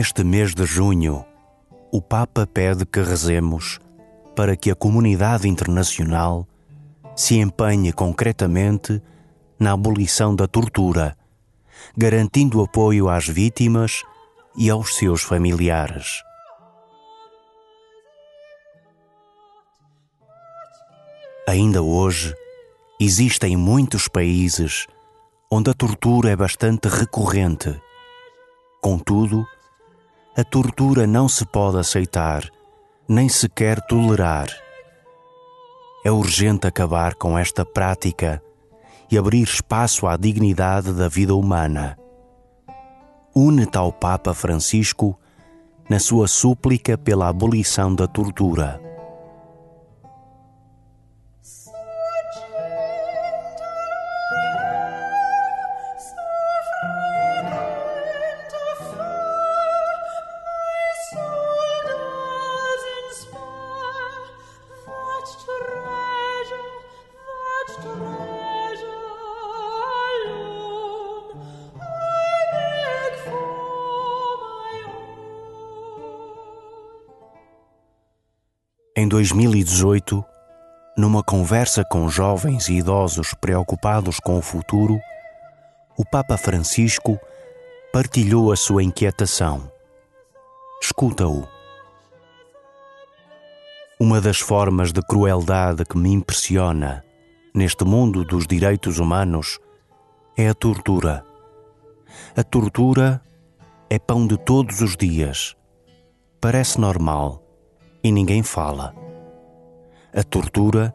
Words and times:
Neste 0.00 0.24
mês 0.24 0.54
de 0.54 0.64
junho, 0.64 1.26
o 1.92 2.00
Papa 2.00 2.46
pede 2.46 2.86
que 2.86 3.02
rezemos 3.02 3.78
para 4.34 4.56
que 4.56 4.70
a 4.70 4.74
comunidade 4.74 5.46
internacional 5.46 6.48
se 7.14 7.38
empenhe 7.38 7.92
concretamente 7.92 9.02
na 9.58 9.72
abolição 9.72 10.34
da 10.34 10.46
tortura, 10.46 11.14
garantindo 11.94 12.62
apoio 12.62 13.10
às 13.10 13.28
vítimas 13.28 14.02
e 14.56 14.70
aos 14.70 14.96
seus 14.96 15.20
familiares. 15.20 16.22
Ainda 21.46 21.82
hoje, 21.82 22.34
existem 22.98 23.54
muitos 23.54 24.08
países 24.08 24.86
onde 25.52 25.68
a 25.68 25.74
tortura 25.74 26.30
é 26.30 26.36
bastante 26.36 26.88
recorrente. 26.88 27.78
Contudo, 28.80 29.46
a 30.36 30.44
tortura 30.44 31.06
não 31.06 31.28
se 31.28 31.44
pode 31.44 31.78
aceitar, 31.78 32.48
nem 33.08 33.28
sequer 33.28 33.80
tolerar. 33.86 34.48
É 36.04 36.10
urgente 36.10 36.66
acabar 36.66 37.14
com 37.14 37.36
esta 37.36 37.64
prática 37.64 38.42
e 39.10 39.18
abrir 39.18 39.42
espaço 39.42 40.06
à 40.06 40.16
dignidade 40.16 40.92
da 40.92 41.08
vida 41.08 41.34
humana. 41.34 41.98
Une-te 43.34 43.76
ao 43.76 43.92
Papa 43.92 44.32
Francisco 44.32 45.18
na 45.88 45.98
sua 45.98 46.28
súplica 46.28 46.96
pela 46.96 47.28
abolição 47.28 47.94
da 47.94 48.06
tortura. 48.06 48.89
Em 79.00 79.08
2018, 79.08 80.22
numa 80.94 81.22
conversa 81.22 81.82
com 81.82 82.06
jovens 82.10 82.68
e 82.68 82.74
idosos 82.74 83.32
preocupados 83.32 84.20
com 84.20 84.36
o 84.36 84.42
futuro, 84.42 85.00
o 85.96 86.04
Papa 86.04 86.36
Francisco 86.36 87.18
partilhou 87.94 88.52
a 88.52 88.56
sua 88.56 88.82
inquietação. 88.82 89.72
Escuta-o. 90.82 91.48
Uma 93.98 94.20
das 94.20 94.38
formas 94.38 94.92
de 94.92 95.00
crueldade 95.00 95.82
que 95.86 95.96
me 95.96 96.12
impressiona 96.12 97.02
neste 97.54 97.86
mundo 97.86 98.22
dos 98.22 98.46
direitos 98.46 98.98
humanos 98.98 99.58
é 100.36 100.46
a 100.46 100.52
tortura. 100.52 101.24
A 102.36 102.44
tortura 102.44 103.22
é 103.88 103.98
pão 103.98 104.26
de 104.26 104.36
todos 104.36 104.82
os 104.82 104.94
dias. 104.94 105.56
Parece 106.38 106.78
normal 106.78 107.49
e 108.02 108.10
ninguém 108.10 108.42
fala. 108.42 108.94
A 110.14 110.22
tortura 110.22 110.94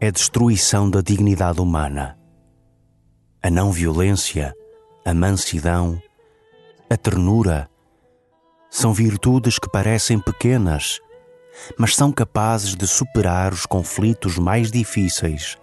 é 0.00 0.10
destruição 0.10 0.90
da 0.90 1.00
dignidade 1.00 1.60
humana. 1.60 2.18
A 3.42 3.50
não 3.50 3.70
violência, 3.70 4.54
a 5.04 5.14
mansidão, 5.14 6.00
a 6.88 6.96
ternura 6.96 7.68
são 8.70 8.92
virtudes 8.92 9.58
que 9.58 9.70
parecem 9.70 10.18
pequenas, 10.18 11.00
mas 11.78 11.94
são 11.94 12.10
capazes 12.10 12.74
de 12.74 12.86
superar 12.86 13.52
os 13.52 13.66
conflitos 13.66 14.36
mais 14.38 14.70
difíceis, 14.70 15.56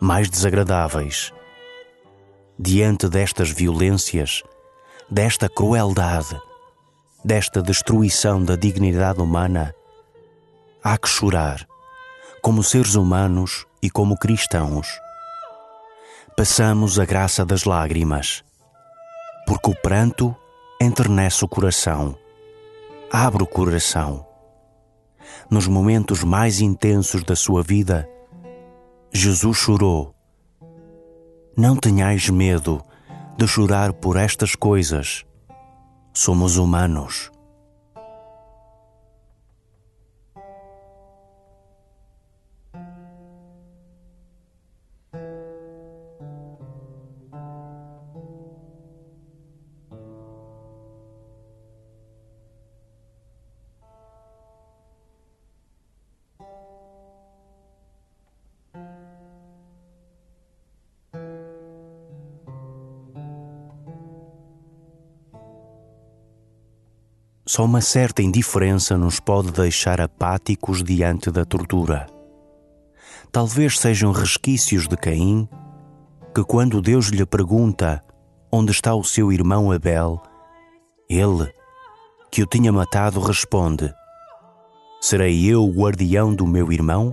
mais 0.00 0.30
desagradáveis. 0.30 1.32
Diante 2.58 3.08
destas 3.08 3.50
violências, 3.50 4.42
desta 5.10 5.48
crueldade, 5.48 6.40
desta 7.24 7.60
destruição 7.60 8.42
da 8.42 8.56
dignidade 8.56 9.20
humana, 9.20 9.74
há 10.82 10.96
que 10.96 11.08
chorar, 11.08 11.66
como 12.40 12.62
seres 12.62 12.94
humanos 12.94 13.66
e 13.82 13.90
como 13.90 14.16
cristãos. 14.16 14.88
Passamos 16.36 16.98
a 16.98 17.04
graça 17.04 17.44
das 17.44 17.64
lágrimas, 17.64 18.42
porque 19.46 19.70
o 19.70 19.74
pranto 19.74 20.34
enternece 20.80 21.44
o 21.44 21.48
coração, 21.48 22.16
abre 23.12 23.42
o 23.42 23.46
coração. 23.46 24.26
Nos 25.50 25.66
momentos 25.66 26.24
mais 26.24 26.60
intensos 26.60 27.22
da 27.24 27.36
sua 27.36 27.62
vida, 27.62 28.08
Jesus 29.12 29.58
chorou. 29.58 30.14
Não 31.56 31.76
tenhais 31.76 32.30
medo 32.30 32.82
de 33.36 33.46
chorar 33.46 33.92
por 33.92 34.16
estas 34.16 34.54
coisas. 34.54 35.24
Somos 36.14 36.56
humanos. 36.56 37.30
Só 67.50 67.64
uma 67.64 67.80
certa 67.80 68.22
indiferença 68.22 68.96
nos 68.96 69.18
pode 69.18 69.50
deixar 69.50 70.00
apáticos 70.00 70.84
diante 70.84 71.32
da 71.32 71.44
tortura. 71.44 72.06
Talvez 73.32 73.76
sejam 73.76 74.12
resquícios 74.12 74.86
de 74.86 74.96
Caim 74.96 75.48
que, 76.32 76.44
quando 76.44 76.80
Deus 76.80 77.06
lhe 77.06 77.26
pergunta 77.26 78.04
onde 78.52 78.70
está 78.70 78.94
o 78.94 79.02
seu 79.02 79.32
irmão 79.32 79.72
Abel, 79.72 80.22
ele, 81.08 81.52
que 82.30 82.40
o 82.40 82.46
tinha 82.46 82.70
matado, 82.70 83.18
responde: 83.18 83.92
Serei 85.00 85.44
eu 85.44 85.64
o 85.64 85.72
guardião 85.72 86.32
do 86.32 86.46
meu 86.46 86.70
irmão? 86.70 87.12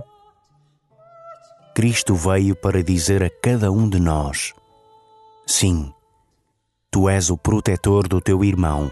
Cristo 1.74 2.14
veio 2.14 2.54
para 2.54 2.80
dizer 2.80 3.24
a 3.24 3.30
cada 3.42 3.72
um 3.72 3.88
de 3.88 3.98
nós: 3.98 4.54
Sim, 5.44 5.92
tu 6.92 7.08
és 7.08 7.28
o 7.28 7.36
protetor 7.36 8.06
do 8.06 8.20
teu 8.20 8.44
irmão. 8.44 8.88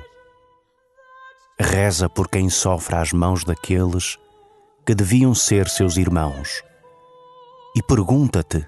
Reza 1.59 2.07
por 2.07 2.29
quem 2.29 2.51
sofre 2.51 2.97
às 2.97 3.13
mãos 3.13 3.43
daqueles 3.43 4.19
que 4.85 4.95
deviam 4.95 5.35
ser 5.35 5.69
seus 5.69 5.97
irmãos. 5.97 6.63
E 7.75 7.83
pergunta-te, 7.83 8.67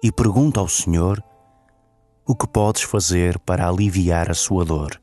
e 0.00 0.12
pergunta 0.12 0.60
ao 0.60 0.68
Senhor, 0.68 1.22
o 2.24 2.36
que 2.36 2.46
podes 2.46 2.82
fazer 2.82 3.36
para 3.40 3.68
aliviar 3.68 4.30
a 4.30 4.34
sua 4.34 4.64
dor. 4.64 5.00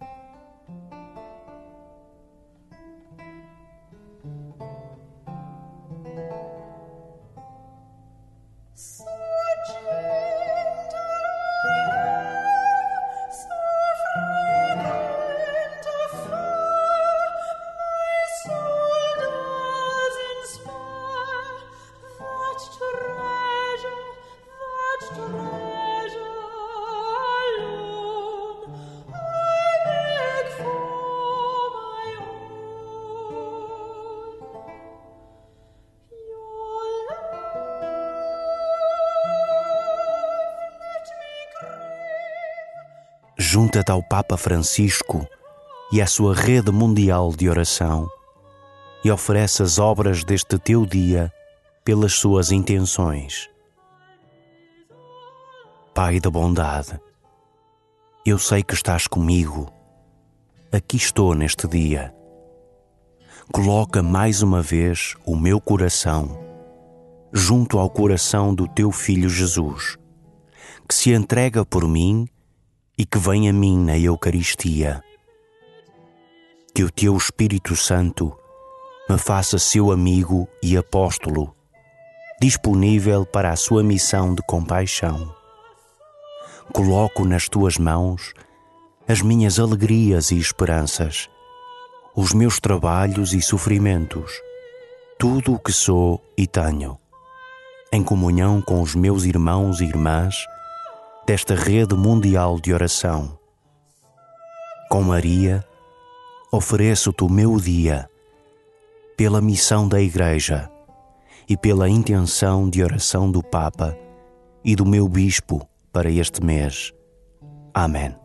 Junta-te 43.54 43.92
ao 43.92 44.02
Papa 44.02 44.38
Francisco 44.38 45.28
e 45.92 46.02
à 46.02 46.08
sua 46.08 46.34
rede 46.34 46.72
mundial 46.72 47.34
de 47.36 47.50
oração 47.50 48.08
e 49.04 49.12
oferece 49.12 49.62
as 49.62 49.78
obras 49.78 50.24
deste 50.24 50.58
teu 50.58 50.86
dia 50.86 51.30
pelas 51.84 52.14
suas 52.14 52.50
intenções. 52.50 53.50
Pai 55.94 56.22
da 56.22 56.30
bondade, 56.30 56.98
eu 58.26 58.40
sei 58.40 58.64
que 58.64 58.74
estás 58.74 59.06
comigo 59.06 59.70
aqui 60.72 60.96
estou 60.96 61.36
neste 61.36 61.68
dia. 61.68 62.16
Coloca 63.52 64.02
mais 64.02 64.42
uma 64.42 64.62
vez 64.62 65.18
o 65.26 65.36
meu 65.36 65.60
coração 65.60 66.40
junto 67.34 67.78
ao 67.78 67.90
coração 67.90 68.56
do 68.56 68.66
teu 68.66 68.94
Filho 68.94 69.28
Jesus, 69.28 69.98
que 70.88 70.96
se 70.96 71.12
entrega 71.12 71.66
por 71.66 71.86
mim 71.86 72.30
e 73.02 73.06
que 73.06 73.18
vem 73.18 73.50
a 73.50 73.54
mim 73.54 73.80
na 73.80 73.98
Eucaristia. 73.98 75.04
Que 76.72 76.84
o 76.84 76.92
teu 76.92 77.18
Espírito 77.18 77.76
Santo 77.76 78.32
me 79.10 79.18
faça 79.18 79.58
seu 79.58 79.92
amigo 79.92 80.48
e 80.62 80.78
apóstolo, 80.78 81.52
disponível 82.40 83.26
para 83.26 83.50
a 83.50 83.56
sua 83.56 83.82
missão 83.82 84.36
de 84.36 84.44
compaixão. 84.44 85.34
Coloco 86.72 87.26
nas 87.26 87.50
tuas 87.50 87.80
mãos 87.80 88.36
as 89.08 89.24
minhas 89.24 89.58
alegrias 89.60 90.30
e 90.30 90.38
esperanças, 90.38 91.28
os 92.16 92.34
meus 92.34 92.60
trabalhos 92.60 93.34
e 93.34 93.42
sofrimentos, 93.42 94.32
tudo 95.18 95.56
o 95.56 95.60
que 95.60 95.74
sou 95.74 96.24
e 96.38 96.46
tenho, 96.46 97.00
em 97.92 98.04
comunhão 98.04 98.62
com 98.62 98.80
os 98.80 98.94
meus 98.94 99.24
irmãos 99.24 99.82
e 99.82 99.86
irmãs 99.86 100.36
desta 101.26 101.56
rede 101.56 101.96
mundial 101.96 102.60
de 102.60 102.74
oração. 102.74 103.38
Com 104.90 105.04
Maria, 105.04 105.64
ofereço-te 106.52 107.24
o 107.24 107.30
meu 107.30 107.58
dia 107.58 108.10
pela 109.16 109.42
missão 109.42 109.88
da 109.88 110.02
Igreja 110.02 110.70
e 111.48 111.56
pela 111.56 111.88
intenção 111.88 112.70
de 112.70 112.84
oração 112.84 113.32
do 113.32 113.44
Papa 113.44 113.98
e 114.64 114.76
do 114.76 114.86
meu 114.86 115.08
Bispo 115.08 115.68
para 115.92 116.10
este 116.10 116.44
mês. 116.44 116.92
Amém. 117.74 118.21